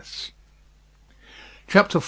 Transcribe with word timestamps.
CHAPTER 1.67 1.99
IV. 1.99 1.99